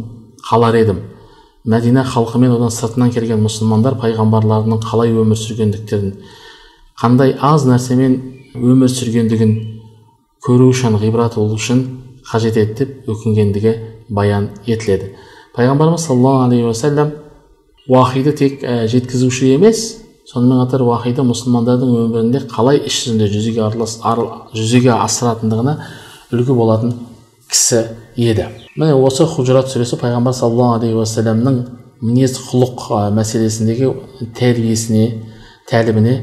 [0.49, 1.04] қалар едім.
[1.63, 6.15] Мәдина халқы мен одан сыртынан келген мұсылмандар пайғамбарларының қалай өмір сүргендіктерін
[7.01, 8.17] қандай аз нәрсемен
[8.58, 9.54] өмір сүргендігін
[10.45, 11.84] көру үшін ғибрат болу үшін
[12.32, 13.73] қажет еді деп өкінгендігі
[14.10, 15.12] баян етіледі.
[15.56, 17.12] Пайғамбарымыз саллаллаху алейхи уассалам
[17.88, 20.01] уахиді тек ә, жеткізуші емес
[20.32, 23.67] сонымен қатар уахиды мұсылмандардың өмірінде қалай іс жүзінде жүзеге,
[24.56, 25.77] жүзеге асыратындығына
[26.32, 26.93] үлгі болатын
[27.51, 27.84] кісі
[28.15, 28.47] еді.
[28.77, 31.63] Міне осы хужрат сүресі пайғамбар саллаллаху алейхи уассаламның
[32.01, 33.91] мінез құлық мәселесіндегі
[34.39, 35.08] тәрбиесіне
[35.69, 36.15] тәліміне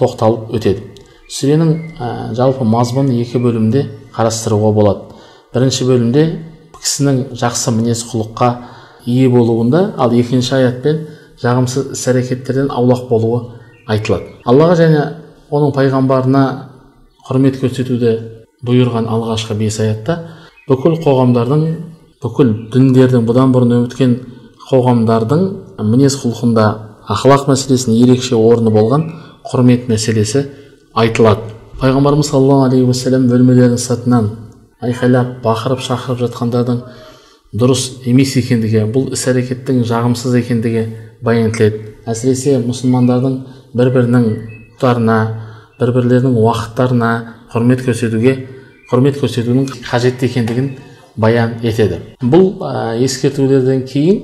[0.00, 0.91] тоқталып өтеді.
[1.32, 1.72] Сүренің
[2.36, 5.16] жалпы мазмұнын екі бөлімде қарастыруға болады.
[5.54, 6.26] Бірінші бөлімде
[6.76, 8.50] кісінің жақсы мінез құлыққа
[9.06, 11.06] ие болуында ал екінші аятпен
[11.42, 13.40] жағымсыз іс әрекеттерден аулақ болуы
[13.88, 14.36] айтылады.
[14.44, 15.02] Аллаға және
[15.50, 16.44] оның пайғамбарына
[17.28, 18.12] құрмет көрсетуді
[18.66, 20.18] бұйырған алғашқы бес аятта
[20.68, 21.64] бүкіл қоғамдардың
[22.22, 24.16] бүкіл діндердің бұдан бұрын өткен
[24.68, 25.42] қоғамдардың
[25.88, 26.66] мінез құлқында
[27.10, 29.08] ақылақ мәселесінің ерекше орны болған
[29.50, 30.44] құрмет мәселесі
[30.94, 31.52] айтылады.
[31.80, 34.28] Пайғамбарымыз саллаллаху алейхи уассалам бөлмелерінің сыртынан
[34.82, 36.82] айқайлап бақырып шақырып жатқандардың
[37.58, 40.84] дұрыс емес екендігі бұл іс әрекеттің жағымсыз екендігі
[41.24, 43.36] баян етіледі әсіресе мұсылмандардың
[43.78, 44.28] бір бірінің
[44.82, 45.18] құқтарына
[45.80, 47.10] бір бірлерінің уақыттарына
[47.52, 48.36] құрмет көрсетуге
[48.90, 50.72] құрмет көрсетудің қажетті екендігін
[51.16, 52.00] баян етеді.
[52.22, 54.22] Бұл ә, ескертулерден кейін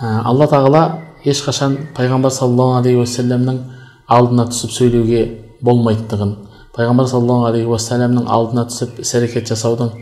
[0.00, 0.84] ә, алла тағала
[1.24, 3.60] ешқашан пайғамбар саллаллаху алейхи уассаламның
[4.08, 5.24] алдына түсіп сөйлеуге
[5.64, 6.34] болмайтындығын
[6.74, 9.92] пайғамбар саллаллаху алейхи уассаламның алдына түсіп іс әрекет жасаудың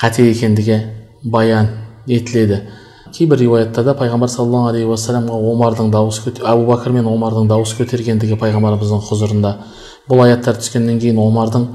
[0.00, 0.78] қате екендігі
[1.22, 1.68] баян
[2.06, 2.62] етіледі.
[3.12, 9.04] Кейбір риуаяттарда пайғамбар саллаллаху алейхи уассаламға омардың дауыс әбу бәкір мен омардың дауыс көтергендігі пайғамбарымыздың
[9.08, 9.52] құзырында.
[10.08, 11.68] Бұл аяттар түскеннен кейін омардың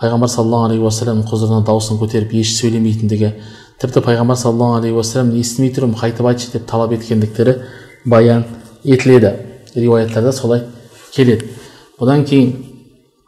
[0.00, 3.32] пайғамбар саллаллаху алейхи уассаламның құзырына дауысын көтеріп еш сөйлемейтіндігі
[3.82, 7.58] тіпті пайғамбар саллаллаху алейхи уассалам естімей тұрмын қайтып айтшы деп талап еткендіктері
[8.06, 8.46] баян
[8.84, 9.34] етіледі.
[9.74, 10.62] Риуаяттарда солай
[11.12, 11.50] келеді.
[12.00, 12.54] Бұдан кейін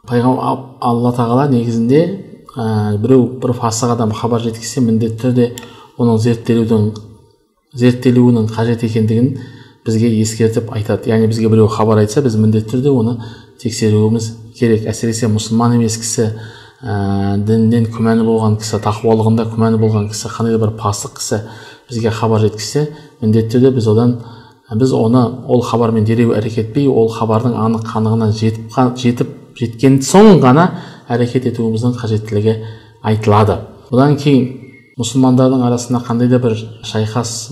[0.09, 2.01] алла тағала негізінде
[2.55, 5.47] ә, біреу бір фасық адам хабар жеткізсе міндетті түрде
[5.99, 6.89] оның зерттелудің
[7.77, 9.35] зерттелуінің қажет екендігін
[9.85, 11.09] бізге ескертіп айтады.
[11.09, 13.17] Яғни бізге біреу хабар айтса біз міндетті түрде оны
[13.61, 14.87] тексеруіміз керек.
[14.89, 16.31] Әсіресе мұсылман емес кісі
[16.81, 21.43] ә, дінінен күмәні болған кісі тақуалығында күмәні болған кісі қандай да бір пасық кісі
[21.89, 22.87] бізге хабар жеткізсе
[23.21, 24.17] міндетті түрде біз одан
[24.75, 30.39] біз оны ол хабармен дереу әрекет етпей ол хабардың анық қанығына жетіп, жетіп жеткен соң
[30.43, 30.69] ғана
[31.09, 32.55] әрекет етуіміздің қажеттілігі
[33.01, 33.57] айтылады.
[33.89, 34.45] Бұдан кейін
[34.99, 36.55] мұсылмандардың арасында қандай да бір
[36.85, 37.51] шайқас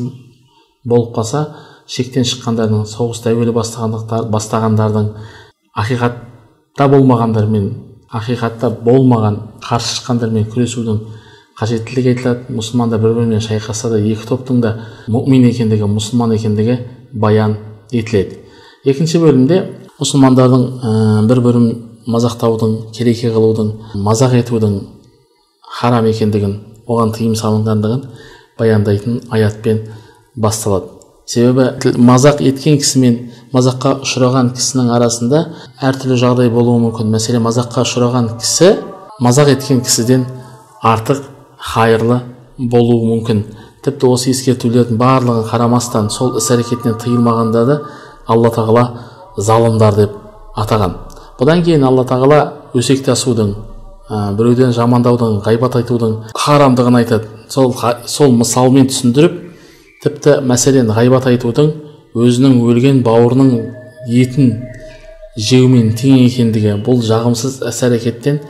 [0.85, 1.47] болып қалса
[1.89, 5.09] шектен шыққандардың соғысты әуелі бастағандардың
[5.81, 7.69] ақиқатта болмағандармен
[8.13, 10.99] ақиқатта болмаған қарсы шыққандармен күресудің
[11.57, 12.53] қажеттілігі айтылады.
[12.53, 14.75] Мұсылмандар бір бірімен шайқасса да екі топтың да
[15.09, 16.77] мұмин екендігі мұсылман екендігі
[17.13, 17.57] баян
[17.91, 18.39] етіледі.
[18.85, 19.61] Екінші бөлімде
[19.99, 20.91] мұсылмандардың ә,
[21.27, 21.67] бір бірін
[22.07, 23.71] мазақтаудың келеке қылудың
[24.03, 24.77] мазақ етудің
[25.79, 26.53] харам екендігін
[26.87, 28.03] оған тыйым салынғандығын
[28.59, 29.81] баяндайтын аятпен
[30.35, 30.93] басталады.
[31.27, 33.17] Себебі мазақ еткен кісі мен
[33.51, 35.41] мазаққа ұшыраған кісінің арасында
[35.83, 37.11] әртүрлі жағдай болуы мүмкін.
[37.11, 38.77] Мәселен мазаққа ұшыраған кісі
[39.19, 40.23] мазақ еткен кісіден
[40.79, 41.25] артық
[41.73, 42.21] хайырлы
[42.57, 43.43] болуы мүмкін.
[43.87, 47.79] Тіпті осы ескертулердің барлығын қарамастан сол іс әрекетінен тыйылмағандарды
[48.27, 48.85] алла тағала
[49.37, 50.13] залымдар деп
[50.59, 50.93] атаған.
[51.39, 52.41] Бұдан кейін алла тағала
[52.75, 53.53] өсекті асудың
[54.09, 57.31] ә, біреуден жамандаудың ғайбат айтудың харамдығын айтады.
[57.47, 57.73] Сол,
[58.05, 59.37] сол мысалмен түсіндіріп
[60.03, 61.71] тіпті мәселен ғайбат айтудың
[62.17, 63.53] өзінің өлген бауырының
[64.11, 64.53] етін
[65.37, 68.41] жеумен тең екендігі бұл жағымсыз іс әрекеттен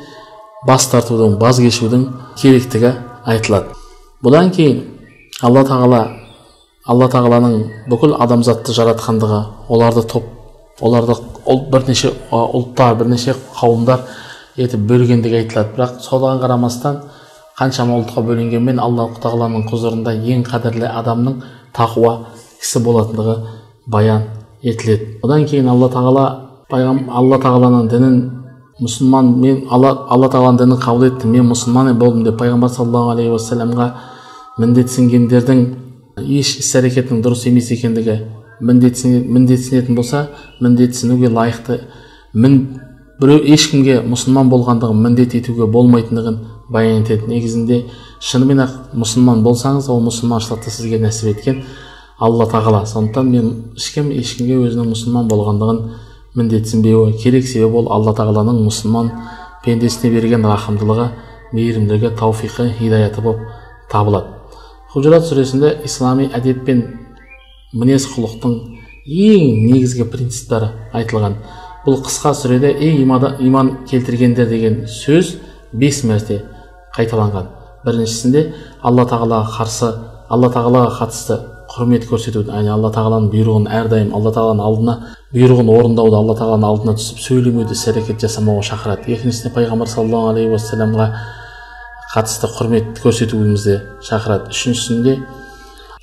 [0.67, 2.07] бас тартудың баз кешудің
[2.39, 2.93] керектігі
[3.27, 3.75] айтылады.
[4.23, 4.96] Бұдан кейін
[5.45, 5.99] алла тағала
[6.87, 7.57] алла тағаланың
[7.91, 10.31] бүкіл адамзатты жаратқандығы оларды топ
[10.81, 11.13] оларды
[11.71, 14.01] бірнеше ұлттар бірнеше қауымдар
[14.57, 15.75] етіп бөлгендігі айтылады.
[15.75, 17.03] Бірақ соған қарамастан
[17.59, 21.37] қаншама ұлтқа бөлінгенмен алла тағаланың құзырында ең қадірлі адамның
[21.77, 22.15] тақуа
[22.57, 23.37] кісі болатындығы
[23.85, 24.25] баян
[24.63, 25.19] етіледі.
[25.23, 26.25] Одан кейін алла тағала
[26.71, 28.19] пайғам алла тағаланың дінін
[28.81, 33.33] мұсылман мен алла, алла тағаланың дінін қабыл еттім мен мұсылман болдым деп пайғамбар саллаллаху алейхи
[33.33, 33.91] уассаламға
[34.57, 35.63] міндетсінгендердің
[36.25, 38.19] еш іс әрекетінің дұрыс емес екендігі
[38.61, 40.27] міндетсінетін болса
[40.61, 41.81] міндетсінуге лайықты
[42.33, 42.57] мін
[43.21, 46.37] біреу ешкімге мұсылман болғандығын міндет етуге болмайтындығын
[46.69, 47.25] баян етеді.
[47.31, 47.79] Негізінде
[48.21, 51.63] шынымен ақ мұсылман болсаңыз ол мұсылманшылықты сізге нәсіп еткен
[52.19, 52.83] алла тағала.
[52.85, 55.83] Сондықтан мен ешкім ешкімге өзінің мұсылман болғандығын
[56.37, 57.47] міндетсінбеуі керек.
[57.49, 59.13] Себебі ол алла тағаланың мұсылман
[59.65, 61.11] пендесіне берген рахымдылығы
[61.57, 63.47] мейірімділігі тауфиқы хидаяты болып
[63.89, 64.36] табылады.
[64.93, 66.83] Хужрат сүресінде ислами әдеп пен
[67.73, 68.53] мінез құлықтың
[69.07, 71.37] ең негізгі принциптері айтылған.
[71.85, 75.37] Бұл қысқа сүреде ей иман келтіргендер деген сөз
[75.73, 76.41] бес мәрте
[76.95, 77.51] қайталанған.
[77.85, 78.41] Біріншісінде
[78.83, 79.91] алла тағалаға қарсы
[80.27, 81.37] алла тағалаға қатысты
[81.71, 84.95] құрмет көрсету яғни алла тағаланың бұйрығын әрдайым алла тағаланың алдына
[85.35, 89.11] бұйрығын орындауды алла тағаланың алдына түсіп сөйлемеуді іс әрекет жасамауға шақырады.
[89.15, 91.07] Екіншісінде пайғамбар саллаллаху алейхи уассаламға
[92.13, 93.75] қатысты құрмет көрсетуімізді
[94.07, 94.51] шақырады.
[94.53, 95.17] Үшіншісінде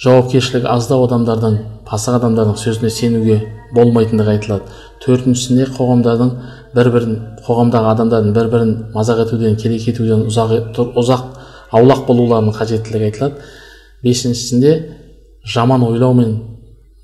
[0.04, 3.38] жауапкершілігі аздау адамдардың пасық адамдардың сөзіне сенуге
[3.74, 4.74] болмайтындығы айтылады.
[5.04, 6.32] Төртіншісінде қоғамдардың
[6.74, 7.14] бір бірін
[7.46, 11.24] қоғамдағы адамдардың бір бірін мазақ етуден келеке етуден ұзақ, ұзақ
[11.72, 13.48] аулақ болуларының қажеттілігі айтылады.
[14.04, 14.74] Бесіншісінде
[15.54, 16.36] жаман ойлау мен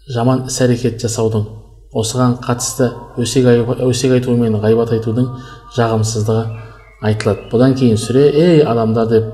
[0.09, 1.47] жаман іс әрекет жасаудың
[1.95, 3.47] осыған қатысты өсек,
[3.83, 5.31] өсек айту мен ғайбат айтудың
[5.77, 6.70] жағымсыздығы
[7.01, 9.29] айтылады бұдан кейін сүре ей адамдар деп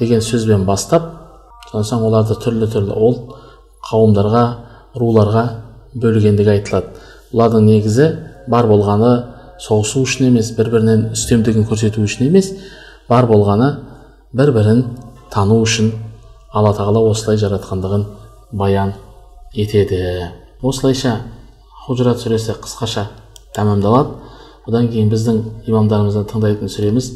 [0.00, 1.06] деген сөзбен бастап
[1.70, 3.34] содан соң оларды түрлі түрлі ұлт
[3.88, 4.44] қауымдарға
[5.00, 5.44] руларға
[5.94, 8.08] бөлгендігі айтылады бұлардың негізі
[8.50, 9.12] бар болғаны
[9.60, 12.52] соғысу үшін емес бір бірінен үстемдігін көрсету үшін емес
[13.08, 13.70] бар болғаны
[14.36, 14.84] бір бірін
[15.32, 15.92] тану үшін
[16.52, 18.06] алла тағала осылай жаратқандығын
[18.52, 18.94] баян
[19.54, 20.30] етеді
[20.62, 21.20] осылайша
[21.86, 23.06] хужрат сүресі қысқаша
[23.54, 24.29] тәмамдалады
[24.68, 27.10] одан кейін біздің имамдарымыздан тыңдайтын сүреміз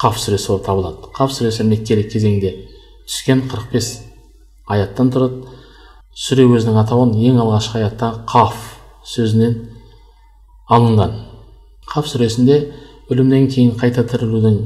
[0.00, 1.10] қаф сүресі болып табылады.
[1.16, 2.52] Қаф сүресі меккелік кезеңде
[3.08, 3.92] түскен 45
[4.68, 5.44] аяттан тұрады.
[6.16, 8.56] Сүре өзінің атауын ең алғашқы аятта қаф
[9.04, 9.56] сөзінен
[10.72, 11.14] алынған.
[11.90, 12.60] Қаф сүресінде
[13.10, 14.56] өлімнен кейін қайта тірілудің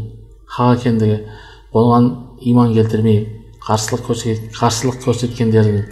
[0.50, 1.18] хақ екендігі
[1.76, 3.20] оған иман келтірмей
[3.61, 5.85] қарсылық, көрсет, қарсылық көрсеткендердің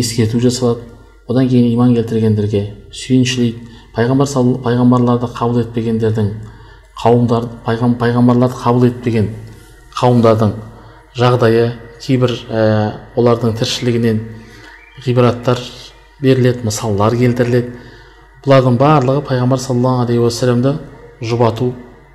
[0.00, 0.86] ескерту жасалады.
[1.28, 2.62] Одан кейін иман келтіргендерге
[2.94, 3.75] сүйіншілейді.
[3.96, 4.28] Пайғамбар
[4.64, 6.30] пайғамбарларды қабыл етпегендердің
[7.00, 9.30] қауымдар пайғам, пайғамбарларды қабыл етпеген
[9.96, 10.52] қауымдардың
[11.16, 11.66] жағдайы
[12.00, 12.62] кейбір ә,
[13.16, 14.20] олардың тіршілігінен
[15.04, 15.60] ғибраттар
[16.20, 17.72] беріледі мысалдар келтіріледі.
[18.44, 20.74] Бұлардың барлығы пайғамбар саллаллаху алейхи уассаламды
[21.20, 21.72] жұбату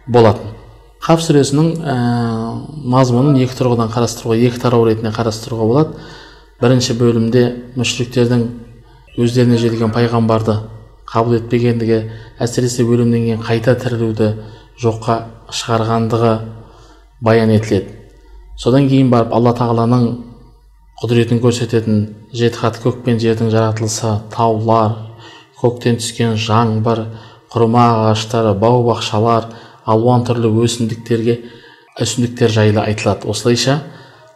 [0.08, 0.54] болатын.
[1.02, 1.96] Қап сүресінің ә,
[2.94, 6.06] мазмұнын екі тұрғыдан қарастыруға екі тарау ретінде қарастыруға болады.
[6.62, 8.46] Бірінші бөлімде мүшриктердің
[9.18, 10.60] өздеріне жеткен пайғамбарды
[11.12, 12.00] қабыл етпегендігі
[12.42, 14.32] әсіресе өлімнен кейін қайта тірілуді
[14.82, 15.18] жоққа
[15.52, 16.34] шығарғандығы
[17.22, 17.98] баян етіледі.
[18.58, 20.06] Содан кейін барып алла тағаланың
[21.02, 22.02] құдіретін көрсететін
[22.34, 24.96] жеті қат көк пен жердің жаратылысы таулар
[25.62, 27.04] көктен түскен жаңбыр
[27.54, 29.50] құрма ағаштары бау бақшалар
[29.86, 31.40] алуан түрлі өсімдіктерге
[32.00, 33.28] өсімдіктер жайлы айтылады.
[33.28, 33.82] Осылайша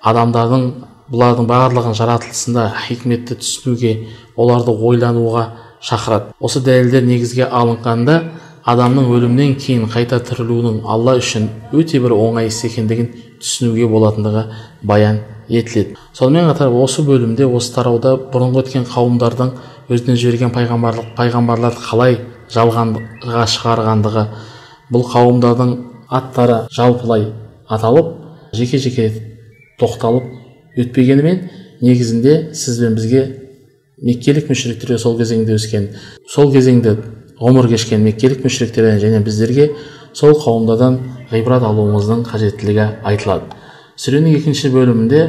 [0.03, 0.65] адамдардың
[1.11, 3.93] бұлардың барлығын жаратылысында хикметті түсінуге
[4.35, 5.45] оларды ойлануға
[5.85, 6.33] шақырады.
[6.39, 8.17] Осы дәлелдер негізге алынғанда
[8.65, 13.11] адамның өлімнен кейін қайта тірілуінің алла үшін өте бір оңай іс екендігін
[13.43, 14.45] түсінуге болатындығы
[14.81, 15.95] баян етіледі.
[16.17, 19.53] Сонымен қатар осы бөлімде осы тарауда бұрынғы өткен қауымдардың
[19.93, 22.17] өзінен жіберген пайғамбарлық пайғамбарларды қалай
[22.55, 24.25] жалғанға шығарғандығы
[24.93, 25.75] бұл қауымдардың
[26.09, 27.29] аттары жалпылай
[27.69, 28.13] аталып
[28.57, 29.09] жеке жеке
[29.79, 31.41] тоқталып өтпегенімен
[31.81, 33.23] негізінде сіз бен бізге
[34.01, 35.87] меккелік мүшіріктер сол кезеңде өскен
[36.27, 36.97] сол кезеңде
[37.39, 39.69] ғұмыр кешкен меккелік мүшіріктерден және біздерге
[40.15, 40.97] сол қауымдардан
[41.31, 43.55] ғибрат алуымыздың қажеттілігі айтылады.
[43.99, 45.21] Сүренің екінші бөлімінде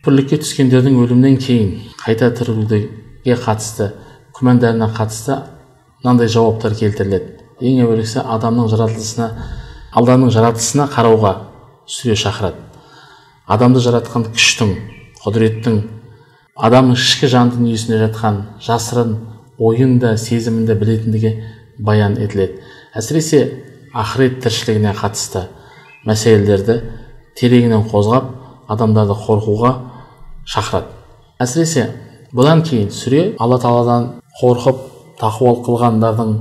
[0.00, 3.90] күпірлікке түскендердің өлімнен кейін қайта тірілуге қатысты
[4.36, 5.40] күмәндарына қатысты
[6.04, 7.32] мынандай жауаптар келтіріледі.
[7.60, 9.30] Ең әуелгісі адамның жаратылысына
[9.96, 11.32] алланың жаратылысына қарауға
[11.88, 12.60] сүре шақырады.
[13.46, 14.74] Адамды жаратқан күштің
[15.24, 15.80] құдіреттің
[16.56, 19.16] адамның ішкі жан дүниесінде жатқан жасырын
[19.58, 21.32] ойын да сезімін де білетіндігі
[21.78, 22.62] баян етіледі.
[22.96, 23.40] Әсіресе
[23.92, 25.46] ақырет тіршілігіне қатысты
[26.08, 26.78] мәселелерді
[27.36, 28.30] тереңінен қозғап
[28.72, 29.72] адамдарды қорқуға
[30.48, 30.88] шақырады.
[31.40, 31.90] Әсіресе
[32.32, 34.08] бұдан кейін сүре алла тағаладан
[34.40, 34.80] қорқып
[35.20, 36.32] тақуалық қылғандардың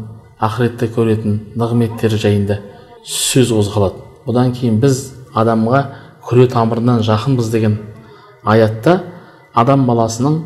[0.47, 2.60] ақыретте көретін нығметтері жайында
[3.04, 3.99] сөз қозғалады.
[4.25, 5.01] Бұдан кейін біз
[5.36, 5.84] адамға
[6.25, 7.78] күре тамырынан жақынбыз деген
[8.43, 9.01] аятта
[9.55, 10.41] адам баласының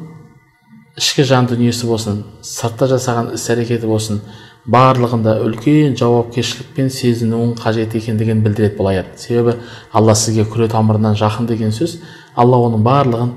[1.00, 4.22] ішкі жан дүниесі болсын сыртта жасаған іс әрекеті болсын
[4.70, 9.56] барлығында үлкен жауапкершілікпен сезінуің қажет екендігін білдіреді бұл аят себебі
[9.94, 11.98] алла сізге күре тамырынан жақын деген сөз.
[12.36, 13.32] Алла оның барлығын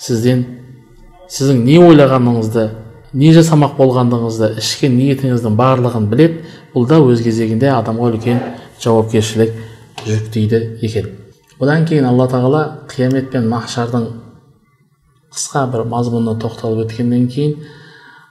[0.00, 0.46] сізден
[1.28, 2.68] сіздің не ойлағаныңызды
[3.12, 8.40] не жасамақ болғандығыңызды ішкі ниетіңіздің барлығын біледі бұл да өз кезегінде адамға үлкен
[8.80, 9.52] жауапкершілік
[10.06, 11.10] жүктейді екен.
[11.60, 14.06] Одан кейін алла тағала қиямет пен махшардың
[15.30, 17.56] қысқа бір мазмұнына тоқталып өткеннен кейін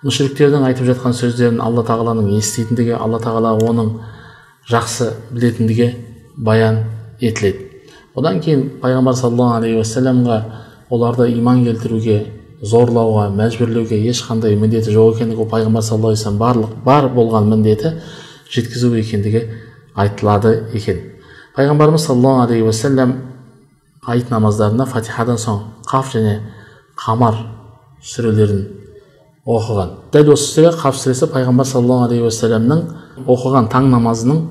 [0.03, 3.93] мүшіріктердің айтып жатқан сөздерін алла тағаланың еститіндігі алла тағала оның
[4.69, 5.87] жақсы білетіндігі
[6.37, 6.83] баян
[7.19, 7.65] етіледі.
[8.15, 10.37] Одан кейін пайғамбар саллаллаху алейхи уассаламға
[10.89, 12.17] оларды иман келтіруге
[12.61, 17.93] зорлауға мәжбүрлеуге ешқандай міндеті жоқ екендігі пайғамбар саллаллаху алейхи барлық бар болған міндеті
[18.51, 19.45] жеткізу екендігі
[19.95, 20.99] айтылады екен.
[21.55, 23.15] Пайғамбарымыз саллаллаху алейхи уассалам
[24.03, 26.39] айт намаздарында фатихадан соң қаф және
[26.99, 27.39] қамар
[28.03, 28.61] сүрелерін
[29.49, 32.81] оқыған дәл осы сүре қаф сүресі пайғамбар саллаллаху алейхи уассаламның
[33.25, 34.41] оқыған таң намазының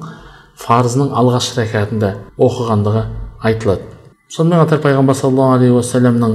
[0.58, 2.12] фарызының алғашқы рәкатында
[2.48, 3.04] оқығандығы
[3.50, 3.86] айтылады
[4.34, 6.34] сонымен қатар пайғамбар саллаллаху алейхи уассаламның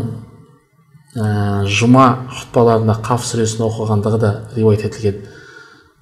[1.18, 1.28] ә,
[1.68, 2.08] жұма
[2.40, 5.20] хұтпаларында қаф сүресін оқығандығы да риуаят етілген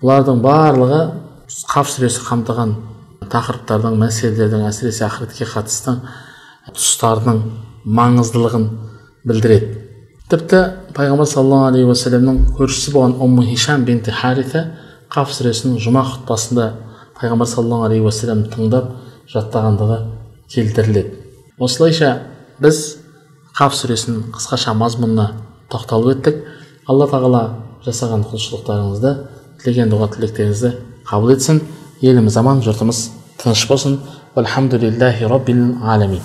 [0.04, 1.02] бұлардың барлығы
[1.72, 2.76] қаф сүресі қамтыған
[3.32, 5.98] тақырыптардың мәселелердің әсіресе ақыретке қатысты
[6.72, 7.42] тұстарының
[8.00, 8.68] маңыздылығын
[9.28, 9.71] білдіреді
[10.32, 10.60] тіпті
[10.96, 14.64] пайғамбар саллаллаху алейхи уассаламның көршісі болған умму хишам бинти хариса
[15.12, 16.68] қаф сүресінің жұма хұтпасында
[17.20, 18.94] пайғамбар саллаллаху алейхи уассалам тыңдап
[19.34, 19.98] жаттағандығы
[20.54, 21.12] келтіріледі
[21.60, 22.14] осылайша
[22.64, 22.80] біз
[23.60, 25.28] қаф сүресінің қысқаша мазмұнына
[25.74, 26.40] тоқталып өттік
[26.88, 27.44] алла тағала
[27.84, 29.16] жасаған құлшылықтарыңызды
[29.64, 30.76] тілеген дұға тілектеріңізді
[31.12, 31.60] қабыл етсін
[32.00, 33.04] еліміз аман жұртымыз
[33.42, 34.00] тыныш болсын
[34.36, 36.22] роббил аламин